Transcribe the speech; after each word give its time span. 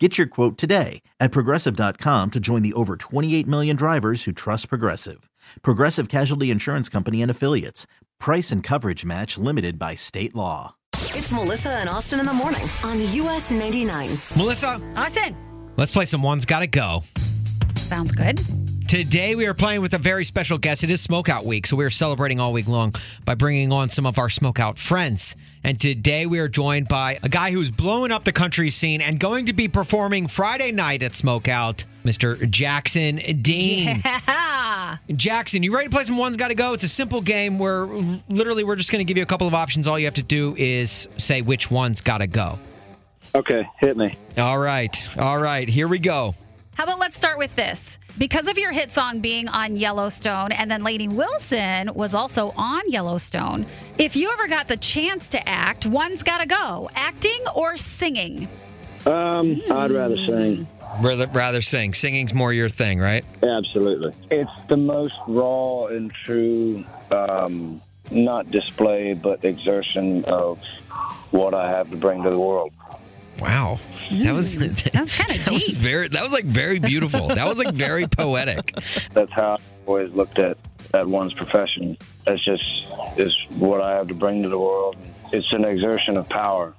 Get 0.00 0.18
your 0.18 0.26
quote 0.26 0.58
today 0.58 1.02
at 1.20 1.30
progressive.com 1.30 2.32
to 2.32 2.40
join 2.40 2.62
the 2.62 2.72
over 2.72 2.96
28 2.96 3.46
million 3.46 3.76
drivers 3.76 4.24
who 4.24 4.32
trust 4.32 4.68
Progressive. 4.68 5.30
Progressive 5.62 6.08
Casualty 6.08 6.50
Insurance 6.50 6.88
Company 6.88 7.22
and 7.22 7.30
Affiliates. 7.30 7.86
Price 8.18 8.50
and 8.50 8.60
coverage 8.62 9.04
match 9.04 9.38
limited 9.38 9.78
by 9.78 9.94
state 9.94 10.34
law. 10.34 10.74
It's 10.94 11.32
Melissa 11.32 11.70
and 11.70 11.88
Austin 11.88 12.18
in 12.18 12.26
the 12.26 12.32
morning 12.32 12.66
on 12.82 13.00
US 13.00 13.52
99. 13.52 14.10
Melissa, 14.36 14.80
Austin. 14.96 15.36
let's 15.76 15.92
play 15.92 16.06
some 16.06 16.24
One's 16.24 16.44
Gotta 16.44 16.66
Go. 16.66 17.04
Sounds 17.76 18.10
good. 18.10 18.40
Today 18.88 19.34
we 19.34 19.46
are 19.46 19.54
playing 19.54 19.80
with 19.80 19.94
a 19.94 19.98
very 19.98 20.24
special 20.26 20.58
guest. 20.58 20.84
It 20.84 20.90
is 20.90 21.04
Smokeout 21.04 21.44
Week, 21.44 21.66
so 21.66 21.74
we 21.74 21.84
are 21.84 21.90
celebrating 21.90 22.38
all 22.38 22.52
week 22.52 22.68
long 22.68 22.94
by 23.24 23.34
bringing 23.34 23.72
on 23.72 23.88
some 23.88 24.04
of 24.04 24.18
our 24.18 24.28
Smokeout 24.28 24.76
friends. 24.78 25.36
And 25.64 25.80
today 25.80 26.26
we 26.26 26.38
are 26.38 26.48
joined 26.48 26.88
by 26.88 27.18
a 27.22 27.28
guy 27.30 27.50
who's 27.50 27.70
blowing 27.70 28.12
up 28.12 28.24
the 28.24 28.32
country 28.32 28.68
scene 28.68 29.00
and 29.00 29.18
going 29.18 29.46
to 29.46 29.54
be 29.54 29.68
performing 29.68 30.26
Friday 30.26 30.70
night 30.70 31.02
at 31.02 31.12
Smokeout, 31.12 31.84
Mr. 32.04 32.48
Jackson 32.50 33.16
Dean. 33.42 34.02
Yeah. 34.14 34.98
Jackson, 35.16 35.62
you 35.62 35.74
ready 35.74 35.88
to 35.88 35.94
play 35.94 36.04
some 36.04 36.18
One's 36.18 36.36
Gotta 36.36 36.54
Go? 36.54 36.74
It's 36.74 36.84
a 36.84 36.88
simple 36.88 37.20
game 37.22 37.58
where 37.58 37.86
literally 38.28 38.64
we're 38.64 38.76
just 38.76 38.92
going 38.92 39.04
to 39.04 39.08
give 39.08 39.16
you 39.16 39.22
a 39.22 39.26
couple 39.26 39.46
of 39.46 39.54
options. 39.54 39.86
All 39.88 39.98
you 39.98 40.04
have 40.04 40.14
to 40.14 40.22
do 40.22 40.54
is 40.56 41.08
say 41.16 41.40
which 41.42 41.70
one's 41.70 42.00
gotta 42.00 42.26
go. 42.26 42.58
Okay, 43.34 43.66
hit 43.80 43.96
me. 43.96 44.16
All 44.36 44.58
right, 44.58 45.18
all 45.18 45.38
right, 45.40 45.68
here 45.68 45.88
we 45.88 45.98
go. 45.98 46.34
How 46.74 46.82
about 46.82 46.98
let's 46.98 47.16
start 47.16 47.38
with 47.38 47.54
this? 47.54 47.98
Because 48.18 48.48
of 48.48 48.58
your 48.58 48.72
hit 48.72 48.90
song 48.90 49.20
being 49.20 49.46
on 49.46 49.76
Yellowstone, 49.76 50.50
and 50.50 50.68
then 50.68 50.82
Lainey 50.82 51.06
Wilson 51.06 51.94
was 51.94 52.14
also 52.14 52.52
on 52.56 52.82
Yellowstone, 52.88 53.64
if 53.96 54.16
you 54.16 54.32
ever 54.32 54.48
got 54.48 54.66
the 54.66 54.76
chance 54.76 55.28
to 55.28 55.48
act, 55.48 55.86
one's 55.86 56.24
got 56.24 56.38
to 56.38 56.46
go 56.46 56.90
acting 56.96 57.38
or 57.54 57.76
singing. 57.76 58.48
Um, 59.06 59.62
I'd 59.70 59.92
rather 59.92 60.16
sing. 60.16 60.66
Rather, 61.00 61.28
rather 61.28 61.62
sing. 61.62 61.94
Singing's 61.94 62.34
more 62.34 62.52
your 62.52 62.68
thing, 62.68 62.98
right? 62.98 63.24
Absolutely. 63.42 64.12
It's 64.32 64.50
the 64.68 64.76
most 64.76 65.14
raw 65.28 65.86
and 65.86 66.12
true, 66.12 66.84
um, 67.12 67.80
not 68.10 68.50
display, 68.50 69.14
but 69.14 69.44
exertion 69.44 70.24
of 70.24 70.58
what 71.30 71.54
I 71.54 71.70
have 71.70 71.90
to 71.90 71.96
bring 71.96 72.24
to 72.24 72.30
the 72.30 72.38
world. 72.38 72.72
Wow, 73.40 73.78
that 74.12 74.32
was 74.32 74.56
That's 74.58 74.82
kinda 74.82 75.04
that 75.44 75.52
was 75.52 75.64
deep. 75.64 75.76
very 75.76 76.08
that 76.08 76.22
was 76.22 76.32
like 76.32 76.44
very 76.44 76.78
beautiful. 76.78 77.28
that 77.28 77.46
was 77.46 77.58
like 77.58 77.74
very 77.74 78.06
poetic. 78.18 78.72
That's 79.12 79.32
how 79.32 79.54
I've 79.54 79.60
always 79.86 80.12
looked 80.12 80.38
at, 80.38 80.56
at 80.94 81.06
one's 81.06 81.34
profession. 81.34 81.96
That's 82.26 82.44
just 82.44 82.64
is 83.16 83.36
what 83.50 83.80
I 83.80 83.96
have 83.96 84.08
to 84.08 84.14
bring 84.14 84.42
to 84.42 84.48
the 84.48 84.58
world. 84.58 84.96
It's 85.32 85.52
an 85.52 85.64
exertion 85.64 86.16
of 86.16 86.28
power. 86.28 86.74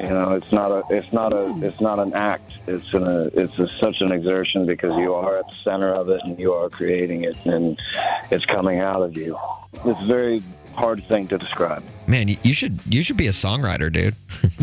You 0.00 0.08
know, 0.08 0.32
it's 0.32 0.50
not 0.50 0.72
a, 0.72 0.82
it's 0.90 1.12
not 1.12 1.32
a, 1.32 1.52
hmm. 1.52 1.62
it's 1.62 1.80
not 1.80 2.00
an 2.00 2.12
act. 2.14 2.52
It's 2.66 2.92
an, 2.92 3.06
a, 3.06 3.26
it's 3.26 3.56
a, 3.60 3.68
such 3.78 4.00
an 4.00 4.10
exertion 4.10 4.66
because 4.66 4.92
you 4.96 5.14
are 5.14 5.38
at 5.38 5.48
the 5.48 5.54
center 5.54 5.94
of 5.94 6.08
it 6.08 6.20
and 6.24 6.36
you 6.36 6.52
are 6.52 6.68
creating 6.68 7.22
it 7.22 7.36
and 7.46 7.80
it's 8.32 8.44
coming 8.46 8.80
out 8.80 9.02
of 9.02 9.16
you. 9.16 9.38
It's 9.72 10.00
a 10.02 10.06
very 10.06 10.42
hard 10.74 11.06
thing 11.06 11.28
to 11.28 11.38
describe. 11.38 11.84
Man, 12.08 12.26
you- 12.26 12.38
you 12.42 12.52
should 12.52 12.80
you 12.92 13.04
should 13.04 13.16
be 13.16 13.28
a 13.28 13.32
songwriter, 13.32 13.92
dude. 13.92 14.16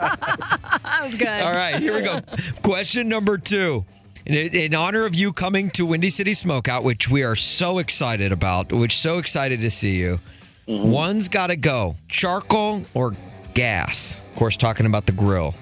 was 1.02 1.14
good. 1.16 1.28
All 1.28 1.52
right, 1.52 1.80
here 1.80 1.94
we 1.94 2.02
go. 2.02 2.20
Question 2.62 3.08
number 3.08 3.38
two. 3.38 3.84
In, 4.24 4.34
in 4.34 4.74
honor 4.74 5.04
of 5.04 5.16
you 5.16 5.32
coming 5.32 5.70
to 5.70 5.84
Windy 5.84 6.08
City 6.08 6.30
Smokeout, 6.32 6.84
which 6.84 7.10
we 7.10 7.24
are 7.24 7.34
so 7.34 7.78
excited 7.78 8.30
about, 8.30 8.72
which 8.72 8.98
so 8.98 9.18
excited 9.18 9.60
to 9.62 9.70
see 9.70 9.96
you. 9.96 10.20
Mm-hmm. 10.68 10.90
One's 10.90 11.26
got 11.28 11.48
to 11.48 11.56
go: 11.56 11.96
charcoal 12.08 12.84
or 12.94 13.16
gas. 13.54 14.22
Of 14.30 14.36
course, 14.38 14.56
talking 14.56 14.86
about 14.86 15.06
the 15.06 15.12
grill. 15.12 15.54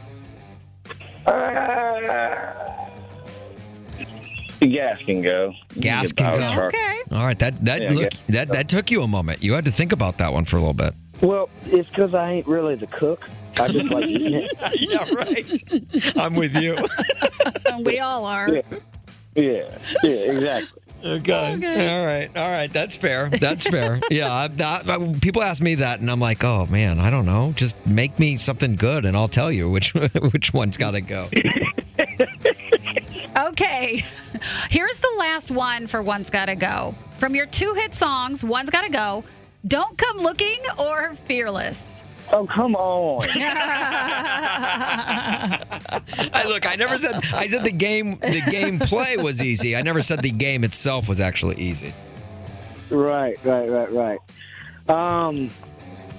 The 4.59 4.67
gas 4.67 4.99
can 5.07 5.23
go. 5.23 5.55
Gas 5.79 6.13
can 6.13 6.39
go. 6.39 6.65
Okay. 6.67 7.01
All 7.13 7.25
right, 7.25 7.39
that 7.39 7.65
that 7.65 7.81
Yeah, 7.81 7.93
look 7.93 8.13
that 8.29 8.53
that 8.53 8.69
took 8.69 8.91
you 8.91 9.03
a 9.03 9.09
moment. 9.09 9.43
You 9.43 9.55
had 9.55 9.65
to 9.65 9.73
think 9.73 9.93
about 9.93 10.19
that 10.19 10.35
one 10.35 10.45
for 10.45 10.57
a 10.57 10.59
little 10.59 10.75
bit. 10.75 10.93
Well, 11.23 11.49
it's 11.67 11.89
because 11.89 12.15
I 12.15 12.33
ain't 12.33 12.47
really 12.47 12.75
the 12.77 12.87
cook. 12.87 13.29
I 13.59 13.69
just 13.69 13.87
like 13.91 14.07
eating 14.07 14.35
it. 14.51 14.53
yeah, 14.81 15.13
right. 15.15 16.17
I'm 16.17 16.35
with 16.35 16.55
you. 16.57 16.77
we 17.85 17.99
all 17.99 18.25
are. 18.25 18.49
Yeah. 18.49 18.63
Yeah, 19.37 19.79
yeah, 20.03 20.11
exactly. 20.11 20.83
Okay. 21.03 21.53
All 21.89 22.05
right. 22.07 22.31
All 22.37 22.51
right. 22.51 22.71
That's 22.73 22.95
fair. 22.97 23.31
That's 23.31 23.67
fair. 23.67 24.01
yeah. 24.11 24.31
I'm 24.35 24.61
I- 24.61 25.15
people 25.21 25.43
ask 25.43 25.63
me 25.63 25.77
that, 25.77 26.01
and 26.01 26.11
I'm 26.11 26.21
like, 26.21 26.43
oh 26.45 26.67
man, 26.67 26.99
I 26.99 27.11
don't 27.11 27.27
know. 27.27 27.53
Just 27.57 27.77
make 27.87 28.19
me 28.19 28.37
something 28.37 28.77
good, 28.77 29.05
and 29.07 29.17
I'll 29.17 29.29
tell 29.29 29.51
you 29.53 29.71
which 29.71 29.95
which 30.33 30.53
one's 30.53 30.77
got 30.77 30.91
to 30.93 31.01
go. 31.01 31.29
Okay. 33.37 34.05
Here's 34.69 34.97
the 34.99 35.15
last 35.19 35.51
one 35.51 35.87
for 35.87 36.03
One's 36.03 36.31
Gotta 36.31 36.55
Go. 36.57 36.95
From 37.19 37.35
your 37.35 37.47
two 37.47 37.75
hit 37.75 37.95
songs, 37.95 38.43
One's 38.43 38.71
Gotta 38.71 38.91
Go, 38.91 39.25
Don't 39.67 39.97
Come 39.99 40.19
Looking 40.19 40.59
or 40.79 41.15
Fearless. 41.27 41.83
Oh, 42.33 42.47
come 42.47 42.77
on. 42.77 43.27
I 46.33 46.45
look. 46.47 46.71
I 46.71 46.77
never 46.77 46.97
said. 46.97 47.17
I 47.35 47.47
said 47.49 47.65
the 47.65 47.73
game. 47.73 48.17
The 48.19 48.43
game 48.49 48.79
play 48.79 49.17
was 49.17 49.43
easy. 49.43 49.75
I 49.77 49.83
never 49.83 50.03
said 50.03 50.23
the 50.23 50.31
game 50.31 50.63
itself 50.65 51.09
was 51.09 51.21
actually 51.21 51.57
easy. 51.57 51.93
right, 52.91 53.37
right, 53.45 53.69
right, 53.69 53.93
right. 53.93 54.19
Um, 54.89 55.49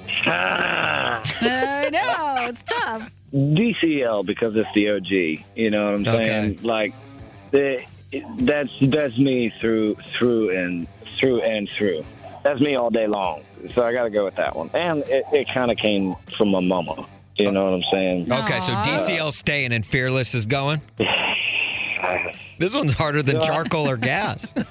I 0.25 1.89
know, 1.91 2.35
it's 2.49 2.61
tough. 2.63 3.09
DCL 3.33 4.25
because 4.25 4.53
it's 4.55 4.69
the 4.75 4.89
OG. 4.91 5.45
You 5.55 5.71
know 5.71 5.85
what 5.85 5.93
I'm 5.95 6.07
Okay. 6.07 6.25
saying? 6.25 6.59
Like, 6.63 6.93
the, 7.51 7.81
that's 8.39 8.69
that's 8.81 9.17
me 9.17 9.53
through 9.61 9.95
through 10.17 10.49
and 10.57 10.87
through 11.17 11.41
and 11.41 11.69
through. 11.77 12.03
That's 12.43 12.59
me 12.59 12.75
all 12.75 12.89
day 12.89 13.07
long. 13.07 13.43
So 13.75 13.83
I 13.83 13.93
got 13.93 14.03
to 14.05 14.09
go 14.09 14.25
with 14.25 14.35
that 14.35 14.55
one. 14.55 14.69
And 14.73 15.03
it, 15.03 15.25
it 15.31 15.47
kind 15.53 15.69
of 15.71 15.77
came 15.77 16.15
from 16.37 16.49
my 16.49 16.59
mama. 16.59 17.07
You 17.37 17.51
know 17.51 17.65
what 17.65 17.73
I'm 17.73 17.83
saying? 17.91 18.31
Okay. 18.31 18.59
So 18.59 18.73
Aw. 18.73 18.83
DCL 18.83 19.31
staying 19.33 19.71
and 19.73 19.85
fearless 19.85 20.33
is 20.35 20.45
going. 20.45 20.81
This 22.57 22.75
one's 22.75 22.91
harder 22.91 23.23
than 23.23 23.41
charcoal 23.41 23.89
or 23.89 23.97
gas. 23.97 24.53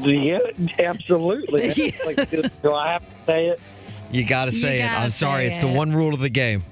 Yeah, 0.00 0.38
absolutely. 0.78 1.68
like, 2.06 2.30
do, 2.30 2.42
do 2.62 2.72
I 2.72 2.92
have 2.92 3.00
to 3.02 3.10
say 3.26 3.46
it? 3.48 3.60
You 4.12 4.24
got 4.24 4.44
to 4.44 4.52
say 4.52 4.78
it. 4.80 4.84
gotta 4.84 4.98
I'm 5.00 5.10
sorry. 5.10 5.42
say 5.44 5.46
It's 5.48 5.58
the 5.58 5.68
it. 5.68 5.74
one 5.76 5.92
rule 5.92 6.14
of 6.14 6.20
the 6.20 6.28
game. 6.28 6.62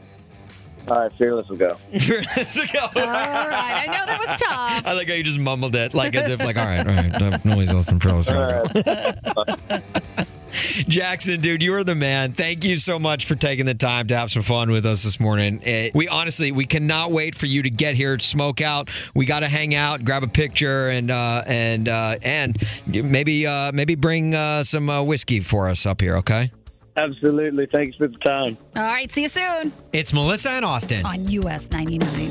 All 0.86 1.00
right, 1.00 1.12
fearless 1.18 1.48
will 1.48 1.56
go. 1.56 1.74
Fearless 1.98 2.54
to 2.54 2.66
go. 2.72 2.78
All 2.82 3.08
right. 3.08 3.82
I 3.82 3.86
know 3.86 3.92
that 3.92 3.95
was 4.26 4.40
tough. 4.40 4.86
I 4.86 4.92
like 4.94 5.08
how 5.08 5.14
you 5.14 5.22
just 5.22 5.38
mumbled 5.38 5.74
it, 5.76 5.94
like 5.94 6.14
as 6.16 6.28
if, 6.28 6.40
like, 6.40 6.56
all 6.56 6.64
right, 6.64 6.86
all 6.86 6.94
right, 6.94 7.20
no, 7.20 7.30
nobody's 7.44 7.72
listening 7.72 8.00
for 8.00 8.10
us. 8.10 8.30
All 8.30 8.38
right. 8.40 9.82
Jackson, 10.88 11.40
dude, 11.40 11.62
you 11.62 11.74
are 11.74 11.84
the 11.84 11.94
man. 11.94 12.32
Thank 12.32 12.64
you 12.64 12.78
so 12.78 12.98
much 12.98 13.26
for 13.26 13.34
taking 13.34 13.66
the 13.66 13.74
time 13.74 14.06
to 14.06 14.16
have 14.16 14.30
some 14.30 14.42
fun 14.42 14.70
with 14.70 14.86
us 14.86 15.02
this 15.02 15.18
morning. 15.20 15.60
Eh, 15.64 15.90
we 15.94 16.08
honestly, 16.08 16.52
we 16.52 16.64
cannot 16.66 17.10
wait 17.12 17.34
for 17.34 17.46
you 17.46 17.62
to 17.62 17.70
get 17.70 17.94
here, 17.94 18.18
smoke 18.18 18.60
out. 18.60 18.88
We 19.14 19.26
got 19.26 19.40
to 19.40 19.48
hang 19.48 19.74
out, 19.74 20.04
grab 20.04 20.22
a 20.22 20.28
picture, 20.28 20.88
and 20.90 21.10
uh, 21.10 21.42
and 21.46 21.88
uh, 21.88 22.18
and 22.22 22.56
maybe 22.86 23.46
uh, 23.46 23.72
maybe 23.72 23.96
bring 23.96 24.34
uh, 24.34 24.62
some 24.64 24.88
uh, 24.88 25.02
whiskey 25.02 25.40
for 25.40 25.68
us 25.68 25.84
up 25.84 26.00
here. 26.00 26.16
Okay. 26.18 26.50
Absolutely. 26.96 27.66
Thanks 27.66 27.96
for 27.96 28.08
the 28.08 28.16
time. 28.18 28.56
All 28.74 28.82
right. 28.82 29.12
See 29.12 29.22
you 29.24 29.28
soon 29.28 29.70
It's 29.92 30.14
Melissa 30.14 30.50
and 30.52 30.64
Austin. 30.64 31.04
on 31.04 31.28
US 31.28 31.70
99. 31.70 32.30